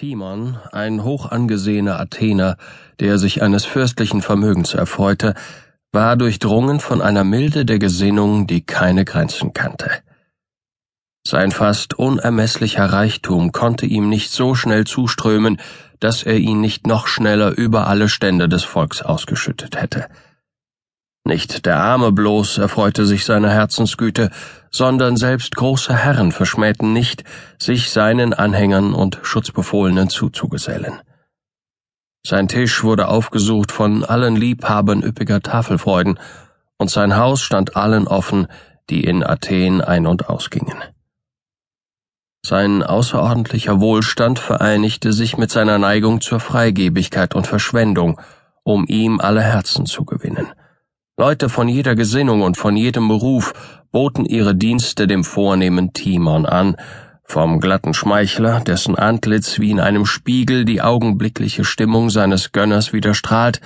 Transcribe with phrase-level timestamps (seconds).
[0.00, 2.56] Timon, ein hoch angesehener Athener,
[3.00, 5.34] der sich eines fürstlichen Vermögens erfreute,
[5.92, 9.90] war durchdrungen von einer Milde der Gesinnung, die keine Grenzen kannte.
[11.22, 15.60] Sein fast unermesslicher Reichtum konnte ihm nicht so schnell zuströmen,
[15.98, 20.06] dass er ihn nicht noch schneller über alle Stände des Volks ausgeschüttet hätte.
[21.30, 24.30] Nicht der Arme bloß erfreute sich seiner Herzensgüte,
[24.72, 27.22] sondern selbst große Herren verschmähten nicht,
[27.56, 30.94] sich seinen Anhängern und Schutzbefohlenen zuzugesellen.
[32.26, 36.18] Sein Tisch wurde aufgesucht von allen Liebhabern üppiger Tafelfreuden,
[36.78, 38.48] und sein Haus stand allen offen,
[38.90, 40.78] die in Athen ein- und ausgingen.
[42.44, 48.20] Sein außerordentlicher Wohlstand vereinigte sich mit seiner Neigung zur Freigebigkeit und Verschwendung,
[48.64, 50.48] um ihm alle Herzen zu gewinnen.
[51.20, 53.52] Leute von jeder Gesinnung und von jedem Beruf
[53.92, 56.76] boten ihre Dienste dem vornehmen Timon an,
[57.24, 63.60] vom glatten Schmeichler, dessen Antlitz wie in einem Spiegel die augenblickliche Stimmung seines Gönners widerstrahlt,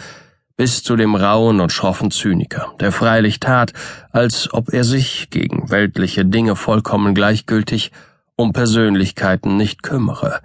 [0.56, 3.72] bis zu dem rauen und schroffen Zyniker, der freilich tat,
[4.10, 7.92] als ob er sich, gegen weltliche Dinge vollkommen gleichgültig,
[8.34, 10.40] um Persönlichkeiten nicht kümmere,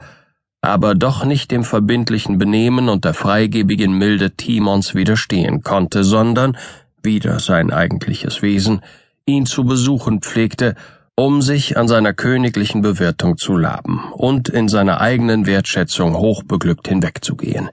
[0.61, 6.55] aber doch nicht dem verbindlichen Benehmen und der freigebigen Milde Timons widerstehen konnte, sondern
[7.03, 8.81] wieder sein eigentliches Wesen,
[9.25, 10.75] ihn zu besuchen pflegte,
[11.15, 17.69] um sich an seiner königlichen Bewirtung zu laben und in seiner eigenen Wertschätzung hochbeglückt hinwegzugehen,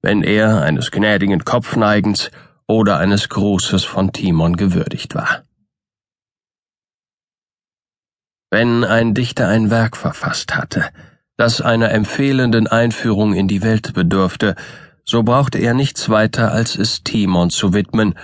[0.00, 2.30] wenn er eines gnädigen Kopfneigens
[2.66, 5.42] oder eines Grußes von Timon gewürdigt war.
[8.50, 10.84] Wenn ein Dichter ein Werk verfasst hatte,
[11.36, 14.54] das einer empfehlenden Einführung in die Welt bedurfte,
[15.04, 18.14] so brauchte er nichts weiter, als es Timon zu widmen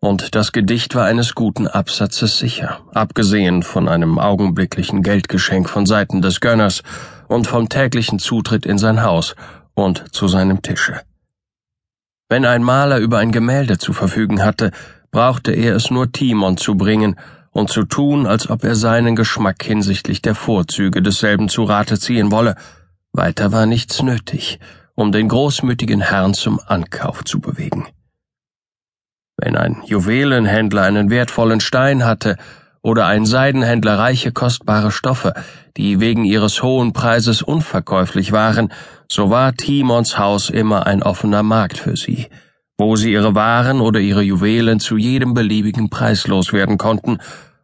[0.00, 6.22] und das Gedicht war eines guten Absatzes sicher, abgesehen von einem augenblicklichen Geldgeschenk von Seiten
[6.22, 6.82] des Gönners
[7.28, 9.36] und vom täglichen Zutritt in sein Haus
[9.74, 11.00] und zu seinem Tische.
[12.30, 14.70] Wenn ein Maler über ein Gemälde zu verfügen hatte,
[15.10, 17.16] brauchte er es nur Timon zu bringen
[17.50, 22.30] und zu tun, als ob er seinen Geschmack hinsichtlich der Vorzüge desselben zu Rate ziehen
[22.30, 22.54] wolle.
[23.12, 24.60] Weiter war nichts nötig,
[24.94, 27.88] um den großmütigen Herrn zum Ankauf zu bewegen.
[29.42, 32.36] Wenn ein Juwelenhändler einen wertvollen Stein hatte
[32.82, 35.32] oder ein Seidenhändler reiche kostbare Stoffe,
[35.78, 38.70] die wegen ihres hohen Preises unverkäuflich waren,
[39.08, 42.28] so war Timons Haus immer ein offener Markt für sie,
[42.76, 47.18] wo sie ihre Waren oder ihre Juwelen zu jedem beliebigen Preis loswerden konnten,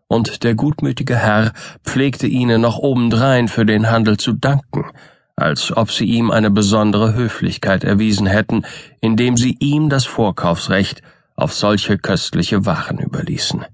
[0.08, 1.52] und der gutmütige Herr
[1.84, 4.84] pflegte ihnen noch obendrein für den Handel zu danken,
[5.34, 8.62] als ob sie ihm eine besondere Höflichkeit erwiesen hätten,
[9.00, 11.02] indem sie ihm das Vorkaufsrecht
[11.36, 13.64] auf solche köstliche Waren überließen.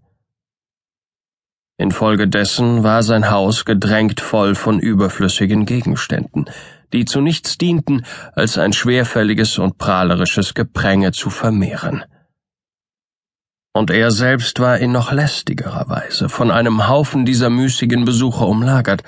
[1.78, 6.44] Infolgedessen war sein Haus gedrängt voll von überflüssigen Gegenständen,
[6.92, 12.04] die zu nichts dienten, als ein schwerfälliges und prahlerisches Gepränge zu vermehren.
[13.74, 19.02] Und er selbst war in noch lästigerer Weise von einem Haufen dieser müßigen Besucher umlagert,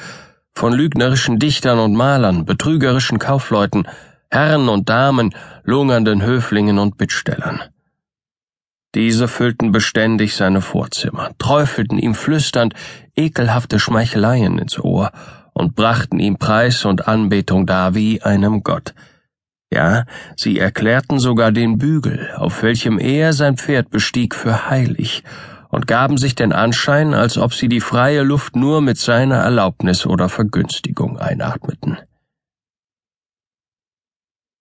[0.54, 3.86] von lügnerischen Dichtern und Malern, betrügerischen Kaufleuten,
[4.30, 5.34] Herren und Damen,
[5.64, 7.60] lungernden Höflingen und Bittstellern.
[8.94, 12.74] Diese füllten beständig seine Vorzimmer, träufelten ihm flüsternd
[13.16, 15.10] ekelhafte Schmeicheleien ins Ohr
[15.52, 18.94] und brachten ihm Preis und Anbetung dar wie einem Gott.
[19.72, 20.04] Ja,
[20.36, 25.24] sie erklärten sogar den Bügel, auf welchem er sein Pferd bestieg, für heilig
[25.70, 30.06] und gaben sich den Anschein, als ob sie die freie Luft nur mit seiner Erlaubnis
[30.06, 31.98] oder Vergünstigung einatmeten.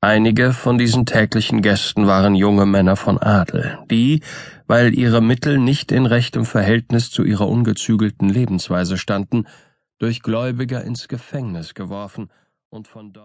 [0.04, 4.20] Einige von diesen täglichen Gästen waren junge Männer von Adel, die,
[4.68, 9.48] weil ihre Mittel nicht in rechtem Verhältnis zu ihrer ungezügelten Lebensweise standen,
[10.00, 12.32] durch Gläubiger ins Gefängnis geworfen
[12.70, 13.22] und von dort